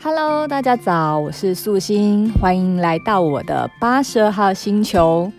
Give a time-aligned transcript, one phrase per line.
[0.00, 5.30] Hello，大家早，我是素心，欢迎来到我的八十二号星球。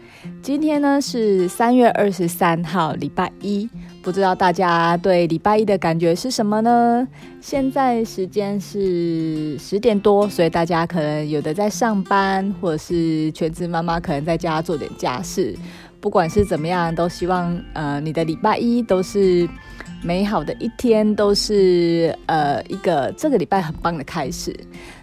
[0.41, 3.69] 今天呢是三月二十三号，礼拜一。
[4.03, 7.07] 不知道大家对礼拜一的感觉是什么呢？
[7.39, 15.55] 现在时间是十点多，所以大家可能有的在上班，或者是全职妈妈可能在家做点家事。
[16.02, 19.48] 不管是怎么样，都希望呃你的礼拜一都是
[20.02, 24.55] 美好的一天，都是呃一个这个礼拜很棒的开始。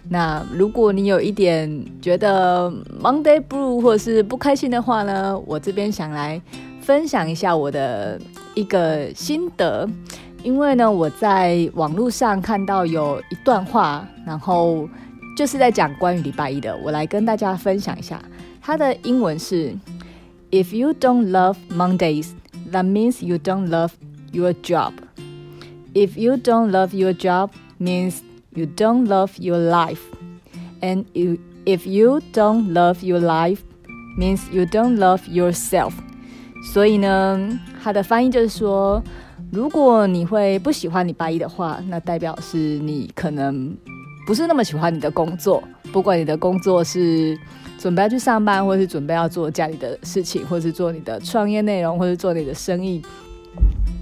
[0.09, 1.69] 那如果你有一点
[2.01, 6.41] 觉得 Monday Blue 或是不开心的话呢，我这边想来
[6.81, 8.19] 分享一下我的
[8.55, 9.87] 一个心得，
[10.41, 14.89] 因为呢我在网络上看到有一段话，然后
[15.37, 18.19] 就是在讲关于礼拜一的，我来跟大家分享一下。
[18.61, 19.75] 它的英文是。
[20.50, 22.34] If you don't love Mondays,
[22.70, 23.92] that means you don't love
[24.32, 24.92] your job.
[25.94, 28.22] If you don't love your job, means
[28.54, 30.00] you don't love your life.
[30.82, 33.62] And you, if you don't love your life,
[34.18, 35.92] means you don't love yourself.
[36.72, 39.02] 所以呢，它的翻译就是说，
[39.50, 43.74] 如果你会不喜欢礼拜一的话，那代表是你可能
[44.26, 47.38] 不是那么喜欢你的工作，不管你的工作是。
[47.77, 53.01] 准备要去上班，或是准备要做家里的事情，或是做你的创业内容，或是做你的生意。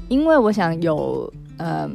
[0.08, 1.92] 因为我想有，嗯、呃，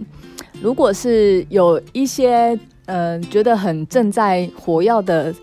[0.60, 5.34] 如果是有一些，嗯、呃，觉得很正在火药的。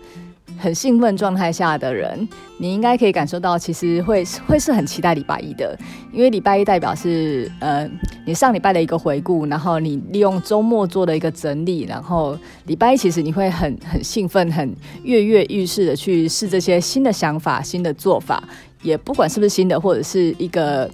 [0.58, 2.28] 很兴奋状态下的人，
[2.58, 5.78] 你应该可以感受到，其实会会是很期待礼拜一的，
[6.12, 7.88] 因为礼拜一代表是呃
[8.26, 12.36] 你上礼拜的一个回顾，然后你利用周末做的一个整理，然后
[12.66, 18.42] 礼拜一其实你会很很兴奋、很跃跃欲试的去试这些新的想法、新的做法，
[18.82, 20.90] 也不管是不是新的，或者是一个。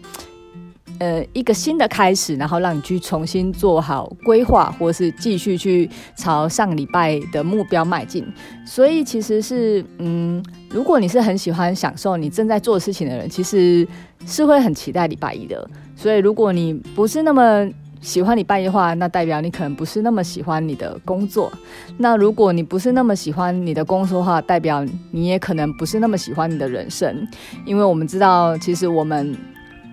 [1.00, 8.25] 呃，一个新的开始，然后让你去重新做好规划，或是继续去朝上礼拜的目标迈进。
[8.64, 13.86] 所以其实是，嗯，如果你是很喜欢享受你正在做事情的人，其实
[14.24, 15.69] 是会很期待礼拜一的。
[15.96, 17.69] 所以如果你不是那么
[18.01, 21.52] 喜欢礼拜一的话，那代表你可能不是那么喜欢你的工作。
[21.98, 27.27] 那如果你不是那么喜欢你的工作的话，代表你也可能不是那么喜欢你的人生。
[27.67, 29.36] 因为我们知道，其实我们。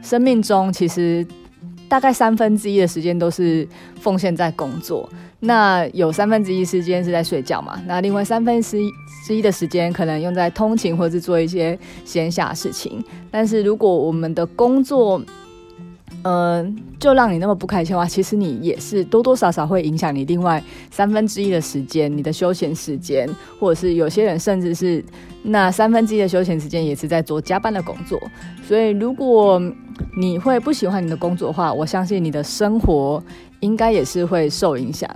[0.01, 1.25] 生命中其实
[1.87, 3.67] 大概三分之一的时间都是
[3.99, 5.09] 奉献在工作，
[5.41, 7.79] 那有三分之一时间是在睡觉嘛？
[7.85, 8.89] 那另外三分之一
[9.25, 13.03] 之一的时间可能用在通勤或是做一些闲暇事情。
[13.29, 15.21] 但是如果我们的工作，
[16.23, 23.27] 嗯、就让你那么不开心的话，其实你也是多多少少会影响你另外三分之一的时间，你的休闲时间，
[23.59, 25.03] 或者是有些人甚至是
[25.43, 28.21] 那三分之一的休闲时间也是在做加班的工作。
[28.67, 29.59] 所以，如果
[30.15, 33.23] 你会不喜欢你的工作的话，我相信你的生活
[33.59, 35.09] 应该也是会受影响。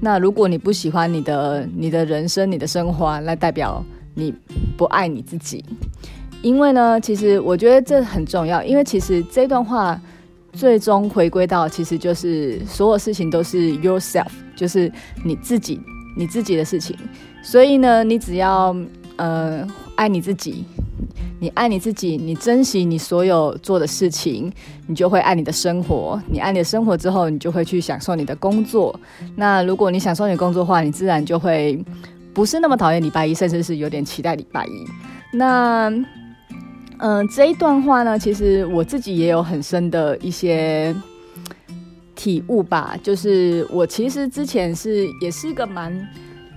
[0.00, 4.34] 那如果你不喜欢你的你的人生、你的生活，那代表你
[4.76, 5.64] 不爱你自己。
[6.42, 10.00] 因为呢，其实我觉得这很重要，因为其实这段话。
[10.54, 14.92] 最终回归到，其实就是所有事情都是 yourself，就是
[15.24, 15.80] 你自己，
[16.14, 16.94] 你自己的事情。
[17.42, 18.76] 所以呢，你只要
[19.16, 20.66] 呃爱你自己，
[21.42, 24.48] 你爱你自己，你珍惜你所有做的事情，
[24.86, 26.22] 你就会爱你的生活。
[26.30, 28.94] 你爱你的生活之后，你就会去享受你的工作。
[29.34, 31.84] 那如果你享受你的工作的话，你自然就会
[32.32, 34.86] 不是那么讨厌礼拜一，甚至是有点期待礼拜一。
[35.32, 35.92] 那。
[37.04, 40.94] 嗯、这一段话呢，其实我自己也有很深的一些
[42.14, 42.96] 体悟吧。
[43.02, 46.08] 就是我其实之前是也是一个蛮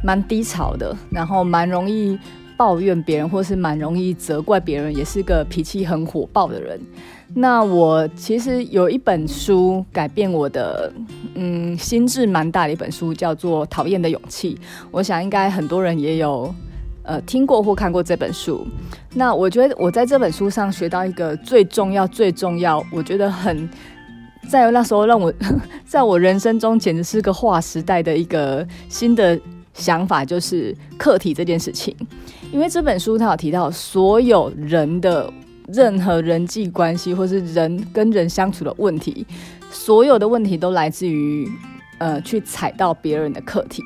[0.03, 2.15] 蛮低潮的，然后蛮容易
[2.57, 6.79] 抱怨别人，或是蛮容易责怪别人，也是个脾气很火爆的人。
[7.33, 10.91] 那我其实有一本书改变我的，
[11.33, 14.55] 嗯，心智蛮大的一本书，叫做《讨厌的勇气》。
[14.91, 16.53] 我想应该很多人也有。
[17.07, 18.65] 呃，听过或看过这本书，
[19.13, 23.69] 那我觉得我在这本书上学到一个最重要、最重要，我觉得很
[24.49, 25.31] 在那时候让我
[25.85, 29.39] 在我人生中简直是个划时代的一个新的
[29.75, 31.95] 想法，就是课题这件事情。
[32.55, 35.29] 因为这本书它有提到，所有人的
[35.67, 39.27] 任何人际关系，或是人跟人相处的问题，
[39.69, 41.45] 所有的问题都来自于
[41.97, 43.83] 呃去踩到别人的课题。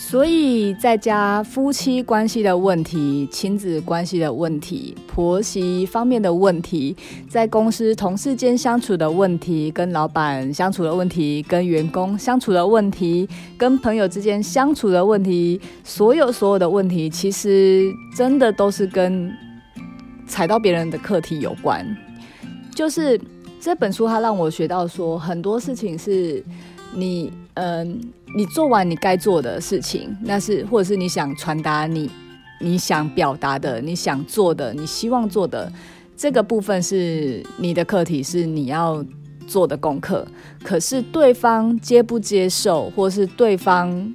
[0.00, 6.96] 所以，在家夫妻关系的问题、亲子关系的问题、婆媳方面的问题，
[7.28, 13.28] 在公司同事间相处的问题、跟老板相处的问题、跟员工相处的问题、
[13.58, 19.30] 跟朋友之间相处的问题，所有所有的问题，其实真的都是跟
[20.28, 21.84] 踩到别人的课题有关。
[22.72, 23.20] 就是
[23.60, 26.42] 这本书，它让我学到说，很多事情是。
[26.94, 28.00] 你嗯、
[28.36, 32.08] 你做完你该做的事情，那是或者是你想传达你
[32.60, 35.72] 你想表达的、你想做的、你希望做的
[36.16, 39.04] 这个部分是你的课题，是你要
[39.48, 40.24] 做的功课。
[40.62, 44.14] 可是对方接不接受，或是对方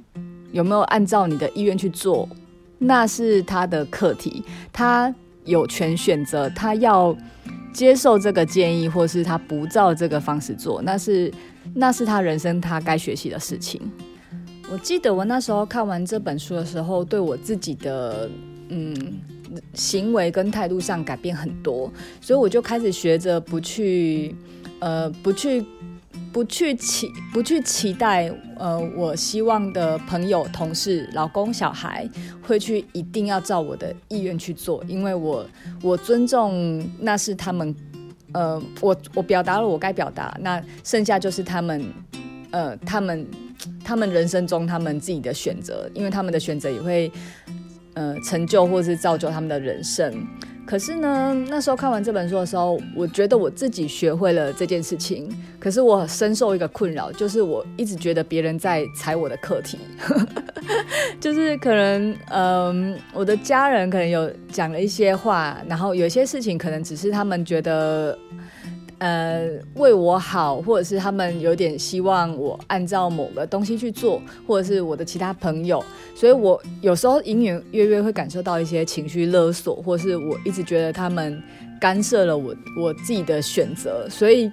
[0.50, 2.26] 有没有按照你的意愿去做，
[2.78, 4.42] 那是他的课题，
[4.72, 5.14] 他
[5.44, 7.14] 有权选择，他要
[7.74, 11.30] 接受这个建议，或是他不照这个方式做，那是。
[11.72, 13.80] 那是他人生他该学习的事情。
[14.70, 18.28] 我记得我那时候看完这本书的时候，对我自己的
[18.68, 18.94] 嗯
[19.74, 24.34] 行为跟态度上改变很多，所以我就开始学着不去
[24.80, 25.64] 呃不去
[26.32, 32.08] 不去期不去期待呃我希望的朋友、同事、老公、小孩
[32.42, 35.46] 会去一定要照我的意愿去做，因为我
[35.82, 37.74] 我尊重那是他们。
[38.34, 41.82] 呃，我我表达了我该表达，那剩下就是他们，
[42.50, 43.26] 呃，他们
[43.84, 47.10] 他们人生中他们自己的选择，因为他们的选择也会，
[47.94, 50.12] 呃，成就或是造就他们的人生。
[50.66, 55.28] 可是呢，那时候看完这本书的时候，我觉得我自己学会了这件事情。
[55.60, 59.78] 可是我深受一个困扰，就是我一直觉得别人在踩我的课题，
[61.20, 68.18] 就是可能，嗯、我的家人可能有讲了一些话，然后有些事情可能只是他们觉得。
[68.98, 81.42] 呃，为我好，或者是他们有点希望我按照某个东西去做，或者是我的其他朋友，所以我有时候隐隐约约会感受到一些情绪勒索，或是我一直觉得他们
[81.80, 84.50] 干涉了我我自己的选择，所以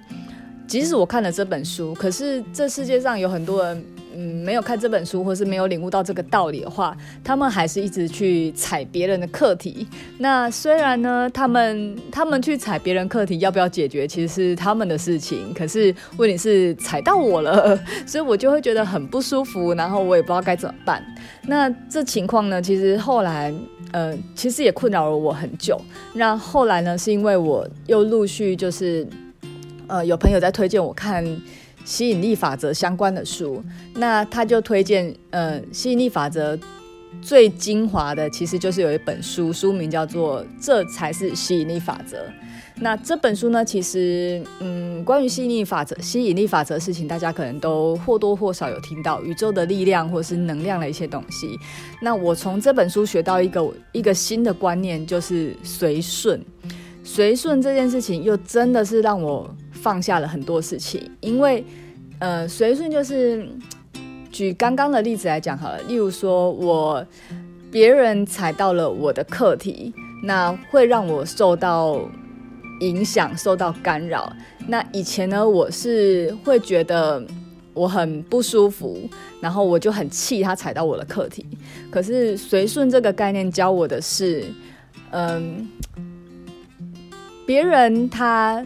[0.66, 3.84] 即使我看了这本书，可是这世界上有很多人。
[4.14, 9.86] 嗯，没有看这本书，或是没有领悟到这个道理的话，他们还是一直去踩别人的课题。
[10.18, 15.52] 那虽然呢，他们他们去踩别人课题，要不要解决，其实是他们的事情。
[15.54, 21.02] 可是问题是踩到我了，所以我就会觉得很不舒服，然后我也不知道该怎么办。
[21.46, 23.52] 那这情况呢，其实后来，
[23.92, 25.80] 呃，其实也困扰了我很久。
[26.14, 29.06] 那后来呢，是因为我又陆续就是，
[29.86, 31.24] 呃，有朋友在推荐我看。
[31.84, 33.62] 吸引力法则相关的书，
[33.94, 36.58] 那他就推荐，呃，吸引力法则
[37.20, 42.16] 最精华的其实就是有一本书，书名叫做《这才是吸引力法则》。
[42.76, 51.56] 那这本书呢，其实，嗯，关于吸引力法则、吸引力法则的事情，大家可能都或多或少有听到，宇宙的力量或是能量的一些东西。
[52.00, 56.42] 那我从这本书学到一个一个新的观念，就是随顺。
[57.04, 59.54] 随顺这件事情，又真的是让我。
[59.82, 61.64] 放下了很多事情，因为，
[62.20, 63.44] 呃，随顺就是
[64.30, 65.82] 举刚刚的例子来讲好了。
[65.88, 67.04] 例如说，我
[67.68, 69.92] 别人踩到了我的课题，
[70.22, 72.00] 那会让我受到
[72.78, 74.32] 影响、受到干扰。
[74.68, 77.20] 那以前呢，我是会觉得
[77.74, 81.44] 我很不舒服，然后我就很气他踩到我的课题。
[81.90, 84.44] 可是随顺这个概念教我的是，
[85.10, 85.68] 嗯，
[87.44, 88.64] 别人他。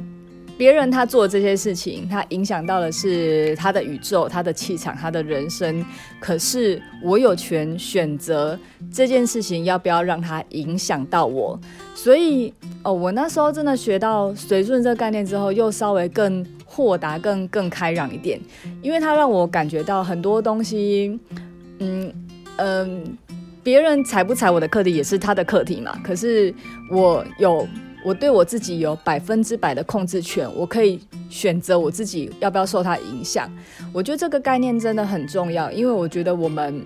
[0.58, 5.84] 别人他做这些事情，他影响到的是他的宇宙、他的气场、他的人生。
[6.18, 8.58] 可是我有权选择
[8.90, 11.58] 这件事情要不要让他影响到我。
[11.94, 18.40] 所以哦，我那时候真的学到随顺这个概念之后，又稍微更豁达、更更开朗一点，
[18.80, 21.18] 因为他让我感觉到很多东西，
[21.80, 22.12] 嗯
[22.56, 23.18] 嗯，
[23.62, 25.98] 别人踩不踩我的课题也是他的课题嘛。
[26.02, 26.54] 可是
[26.90, 27.68] 我有。
[28.06, 33.50] 我对我自己有百分之百的控制权，我可以选择我自己要不要受它影响。
[33.92, 36.80] 我觉得这个概念真的很重要，因为我觉得我们，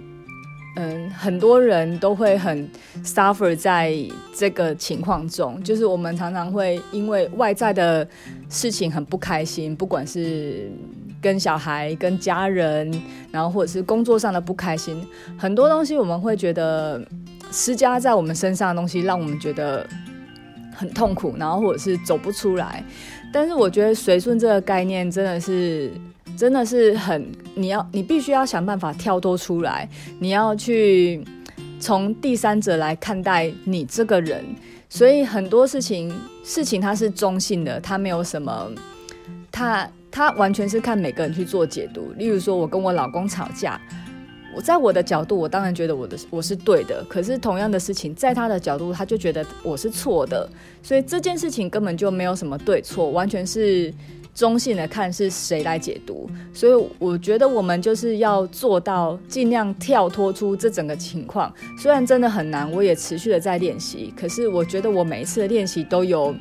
[0.77, 2.67] 嗯，很多人都会很
[3.05, 3.95] suffer 在
[4.35, 8.09] 这个情况中，就是我们常常会因为外在的
[8.49, 10.73] 事情很不开心，不管是
[11.21, 12.91] 跟小孩、跟家人，
[13.31, 16.99] 然后或者是工作上的不开心，很多东西我们会觉得
[17.53, 19.87] 施加在我们身上的东西，让我们觉得。
[20.81, 22.83] 很痛苦，然后或者是走不出来，
[23.31, 25.93] 但是我觉得随顺这个概念真的是，
[26.39, 29.87] 真的是很，你要你必须要想办法跳脱出来，
[30.19, 31.23] 你要去
[31.79, 34.43] 从第三者来看待你这个人，
[34.89, 36.11] 所以很多事情
[36.43, 38.73] 事情它是中性的，它没有什么，
[39.53, 42.11] 它它完全是看每个人去做解读。
[42.17, 43.79] 例如说，我跟我老公吵架。
[44.55, 47.05] 我在我的角度，我当然觉得我的我是对的。
[47.09, 50.49] 可是同样的事情，在他的角度，他就觉得我是错的。
[50.83, 53.93] 所以这件事情根本就没有什么对错，完全是
[54.35, 56.29] 中性的看是谁来解读。
[56.53, 61.53] 所以我觉得我们就是要做到尽量跳脱出这整个情况。
[61.79, 64.13] 虽然真的很难，我也持续的在练习。
[64.17, 66.35] 可是我觉得我每一次的练习都有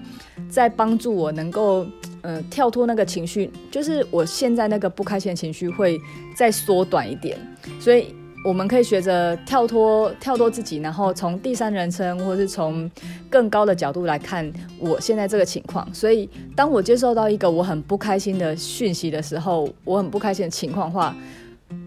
[0.50, 1.86] 在帮助我能够、
[2.22, 6.00] 呃，跳脱那个情绪，就是我现在那个不开心的情绪会
[6.36, 7.38] 再缩短一点，
[7.80, 8.14] 所以
[8.46, 12.90] 我们可以学着跳脱跳脱自己，然后从第三人称或是从
[13.30, 15.88] 更高的角度来看我现在这个情况。
[15.94, 21.16] 所以当我接受到一个我很不开心的讯息的时候，我很不开心的情况话，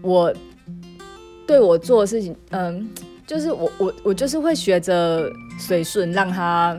[0.01, 0.33] 我
[1.45, 2.89] 对我做的事情，嗯，
[3.27, 6.75] 就是我我我就是会学着随顺，让他，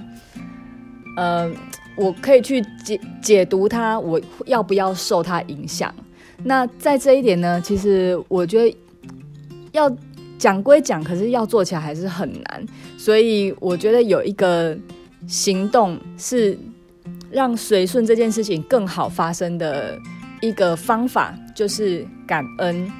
[1.16, 1.54] 嗯。
[1.96, 5.94] 我可以去解解读它，我要不要受它影响？
[6.42, 8.76] 那在这一点呢，其实我觉得
[9.70, 9.90] 要
[10.36, 12.66] 讲归讲，可是要做起来还是很难。
[12.98, 14.76] 所以我觉得有一个
[15.28, 16.58] 行动是
[17.30, 19.96] 让随顺这件事情更好发生的
[20.40, 22.90] 一个方法，就是感恩。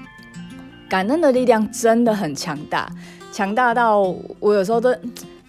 [0.88, 2.88] 感恩的力量真的很强大，
[3.32, 4.00] 强大到
[4.38, 4.94] 我有时候都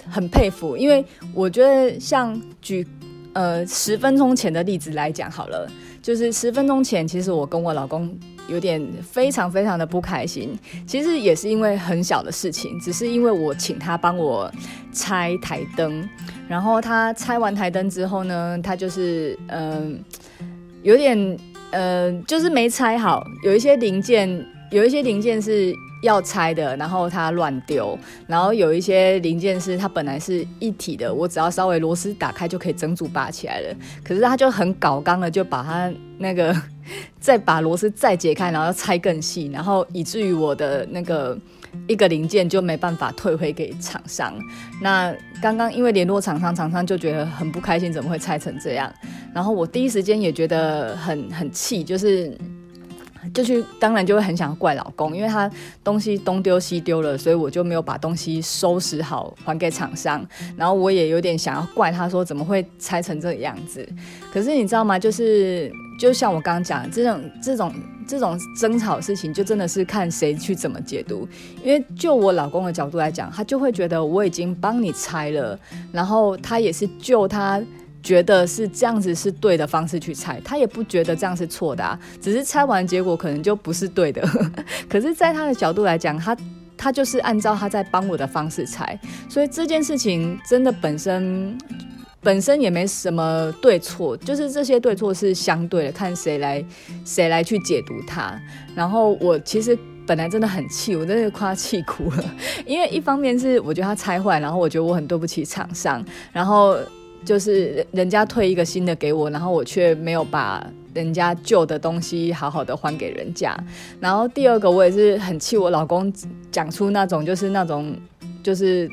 [0.09, 2.85] 很佩服，因为我觉得像举。
[3.35, 5.69] 呃，十分钟前的例子来讲好了，
[6.01, 10.57] 就是十分钟前，其实我跟我老公有点非常非常的不开心。
[10.87, 14.49] 其实也是因为很小的事情，只是因为我请他帮我
[14.93, 16.07] 拆台灯，
[16.47, 20.01] 然后他拆完台灯之后呢，他就是嗯、
[20.81, 21.37] 有点、
[21.71, 25.73] 呃，就是没拆好，有一些零件，有一些零件是。
[26.05, 33.75] 要拆的，然后它乱丢，然后有一些零件是它本来是一体的，我只要稍微螺丝打开就可以整组拔起来了。
[34.03, 36.55] 可是他就很搞刚的，就把它那个
[37.19, 41.37] 再把螺丝再解开，然后拆更细，然后以至于我的那个
[41.87, 44.33] 一个零件就没办法退回给厂商。
[44.81, 48.91] 那刚刚因为联络厂商，厂商就觉得很不开心，怎么会拆成这样？
[49.33, 52.37] 然后我第一时间也觉得很很气，就是。
[53.33, 55.49] 就去，当然就会很想怪老公，因为他
[55.83, 60.25] 东西东丢西丢了，所以我就没有把东西收拾好还给厂商。
[60.55, 63.87] 然后我也有点想要怪他说怎么会拆成这个样子。
[64.31, 64.97] 可是你知道吗？
[64.99, 67.73] 就是就像我刚刚讲，这种这种
[68.07, 71.27] 这种争吵事情，就真的是看谁去怎么解读。
[71.63, 75.59] 因为就我老公的角度来讲，他就会觉得我已经帮你拆了，
[75.91, 77.61] 然后他也是就他。
[78.05, 84.21] 觉得是这样子是对的方式去拆，他也不觉得这样是错的啊，只是拆完结果可能就不是对的。
[84.87, 86.37] 可是，在他的角度来讲，他
[86.77, 88.97] 他就是按照他在帮我的方式拆，
[89.27, 91.57] 所以这件事情真的本身
[92.21, 96.63] 本身也没什么对错，就是这些对错是相对的，看谁来
[97.03, 98.39] 谁来去解读它。
[98.75, 102.23] 然后我其实本来真的很气，我真的快气哭了，
[102.67, 106.77] 因为一方面是我觉得他拆坏，然后我觉得我很对不起厂商，然后。
[107.25, 113.57] 就是人家退一个新的给我，然后我却没有把人家旧的东西好好的还给人家。
[113.99, 116.13] 然后第二个，我也是很气我老公
[116.51, 117.93] 讲出那种就是那种
[118.43, 118.87] 就是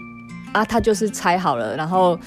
[0.52, 2.18] 啊，他就是拆好了，然后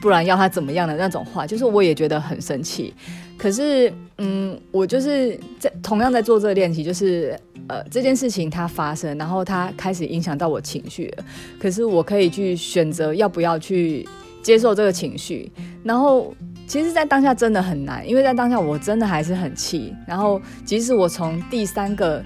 [0.00, 2.94] 不然要他怎么样的那种话，就是我也觉得很生气。
[3.36, 11.24] 可是嗯，我就是在同样在做这个练习，就是呃这件事情它发生，然后它开始影响到我情绪了。
[11.58, 14.08] 可是我可以去选择要不要去。
[14.46, 15.50] 接受这个情绪，
[15.82, 16.32] 然后
[16.68, 19.92] 其实，在当下真的很难，因为在当下我真的还是很气。
[20.06, 22.24] 然后，即使我从第三个、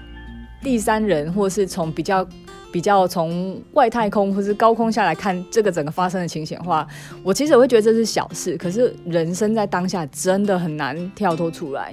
[0.61, 2.23] 第三人，或是从比较、
[2.71, 6.87] 比较从外太空或是高空下来看这个整个发生的情形的话，
[7.23, 8.55] 我其实我会觉得这是小事。
[8.55, 11.91] 可是，人生在当下真的很难跳脱出来。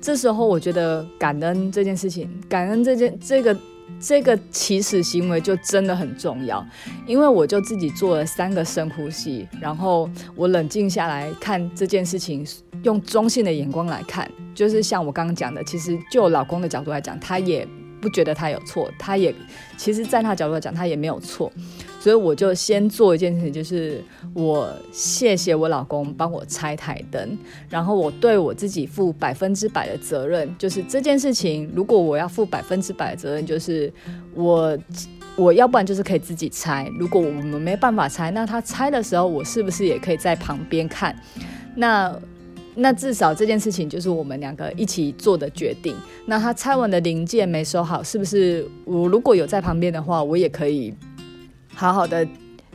[0.00, 3.56] 这时候，我觉得感恩这件事情，感恩这件这个。
[4.00, 6.64] 这个起始行为就真的很重要，
[7.06, 12.46] 因为我就自己做了三个深呼吸，然后我冷静下来看这件事情，
[12.84, 17.66] 用中性的眼光来看，就是像我刚刚讲的，其实就老公的角度来讲，他也
[18.00, 19.34] 不觉得他有错，他也
[19.76, 21.52] 其实在他角度来讲，他也没有错。
[22.00, 24.00] 所以我就先做一件事情，就是
[24.32, 27.36] 我谢谢我老公帮我拆台灯，
[27.68, 33.92] 然后我对我自己负百分之百的责任，就是这件事情，如果我要负百分之百的责任，就是
[34.32, 34.78] 我
[35.34, 41.14] 我要不然就是可以自己拆，如果我们没办法拆，那他拆的时候，我是不是也可以在旁边看？
[41.74, 42.16] 那
[42.76, 45.96] 那至少这件事情就是我们两个一起做的决定。
[46.26, 50.94] 那他拆完的零件没收好，是不是我如果有在旁边的话，我也可以。
[51.78, 52.26] 好好的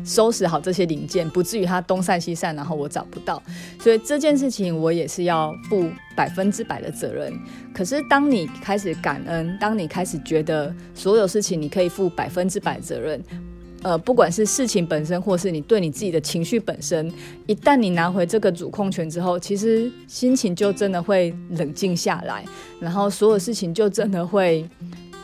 [0.06, 3.44] 收拾好这些零件，不至于它东散西散，然后我找不到。
[3.78, 7.38] 所以这件事情我也是要负百分之百的责任。
[7.74, 13.22] 可是当你开始感恩，当你开始觉得所有事情你可以负百分之百责任，
[13.82, 17.12] 呃，不管是事情本身，或是你对你自己的情绪本身，
[17.46, 22.46] 一旦你拿回这个主控权之后，其实心情就真的会冷静下来，
[22.80, 24.66] 然后所有事情就真的会，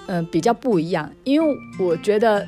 [0.07, 1.09] 嗯、比较不一样。
[1.23, 2.45] 因为我觉得。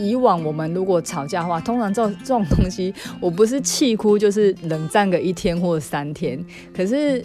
[0.00, 6.42] 以往我们如果吵架的话，通常这种这种东西，我不是气哭，就是冷战个一天或三天。
[6.74, 7.22] 可是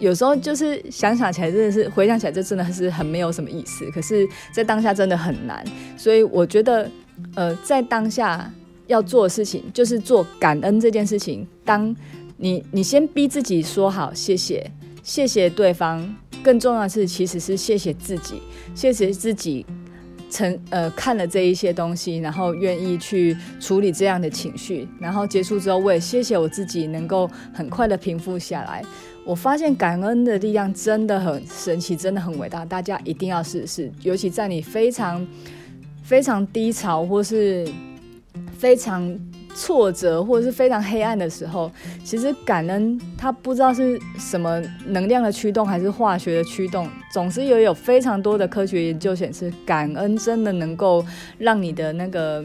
[0.00, 3.88] 有时候就是想想起来，真的是回想起来，这真的是很没有什么意思。
[3.92, 5.64] 可是，在当下真的很难，
[5.96, 6.90] 所以我觉得，
[7.36, 8.52] 呃，在当下
[8.88, 11.46] 要做的事情就是做感恩这件事情。
[11.64, 11.94] 当
[12.38, 14.68] 你你先逼自己说好谢谢，
[15.04, 18.42] 谢谢对方，更重要的是其实是谢谢自己，
[18.74, 19.64] 谢谢自己。
[20.30, 28.82] 成呃看了这一些东西，然后愿意去处理这样的情绪，然后结束之后，我也谢谢我自己能够很快的平复下来。
[29.24, 33.90] 我发现感恩的力量真的很神奇，真的很伟大，大家一定要试试。
[34.02, 35.26] 尤其在你非常
[36.02, 37.68] 非常低潮或是
[38.56, 39.18] 非常。
[39.54, 41.70] 挫折或者是非常黑暗的时候，
[42.04, 46.88] 其实感恩它不知道是什么能量的驱动，还是化学的驱动。
[47.12, 51.04] 总之也有非常多的科学研究显示，感恩真的能够
[51.38, 52.44] 让你的那个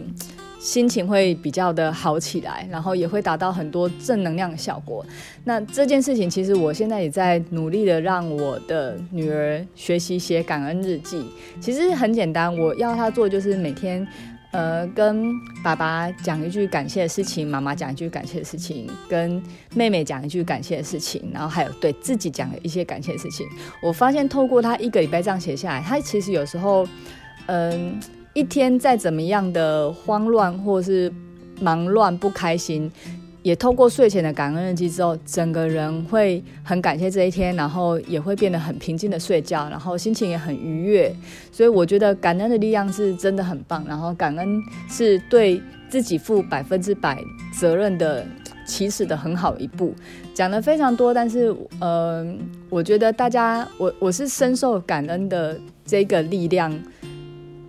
[0.60, 5.06] 心情会比较的好起来，然后也会达到很多正能量的效果。
[5.44, 11.24] 那这件事情，其实我现在也在努力的让我的女儿学习写感恩日记。
[11.62, 14.06] 其实很简单，我要她做就是每天。
[14.56, 19.44] 呃，跟爸爸讲一句感谢的事情，妈妈讲一句感谢的事情，跟
[19.74, 23.46] 妹妹讲一句感谢的事情，然后还有对自己讲的一些感谢的事情。
[23.82, 26.88] 我发现透过他一个礼拜这样写下来，他其实有时候，
[27.48, 28.00] 嗯、
[28.34, 31.12] 一天再怎么样的慌乱或是
[31.60, 32.90] 忙乱不开心。
[33.46, 41.16] 也透过睡前的感恩日记之后，整个人会很感谢这一天，然后也会变得很平静的睡觉，然后心情也很愉悦。
[41.52, 44.60] 所以我觉得感恩的力量是真的很棒，然后感恩
[44.90, 47.24] 是对自己负百分之百
[47.54, 48.26] 责任的
[48.66, 49.94] 起始的很好一步。
[50.34, 52.26] 讲了非常多，但是呃，
[52.68, 56.76] 我觉得大家我我是深受感恩的这个力量，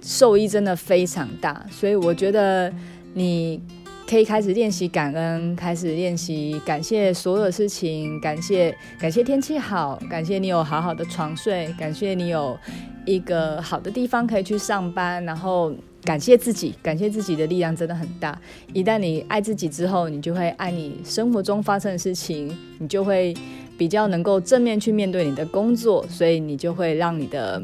[0.01, 2.73] 受益真的非常大，所以我觉得
[3.13, 3.61] 你。
[4.09, 12.57] 可以开始练习感恩，开始练习感谢所有事情，感谢感谢天气好，感谢你有好好的床睡，感谢你有
[13.05, 18.41] 一个好的地方可以去上班，然后感谢自己，感谢自己的力量真的很大。
[18.73, 23.35] 一旦你爱自己之后，你就会爱你生活中发生的事情，你就会
[23.77, 27.61] 比较能够正面去面对你的工作，所以你就会让你的。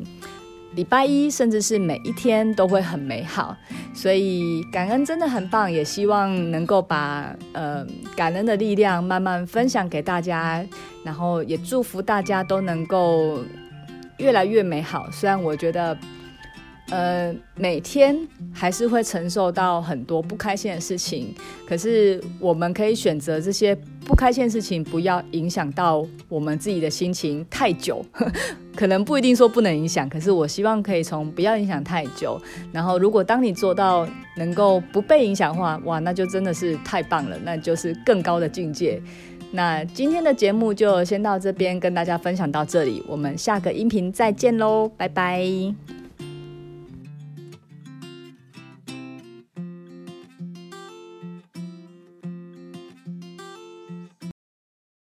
[0.74, 3.56] 礼拜一，甚至是每一天都会很美好，
[3.94, 10.64] 所以感恩真的很棒，也希望能够把呃感恩的力量慢慢分享给大家，
[11.04, 13.38] 然后也祝福大家都能够
[14.18, 15.10] 越来越美好。
[15.10, 15.96] 虽然我觉得。
[16.90, 18.14] 呃，每天
[18.52, 21.34] 还是会承受到很多不开心的事情，
[21.66, 28.04] 可是我们可以选择这些不开心的事情不要影响到我们自己的心情太久，
[28.76, 32.40] 可能不一定说不能影响，可是我希望可以从不要影响太久。
[32.72, 39.00] 然后，如果当你做到能够不被影响的话，哇，那就真的是太棒了，那就是更高的境界。
[39.52, 46.01] 那今天的节目就先到这边，跟大家分享到这里，我们下个音频再见喽，拜拜。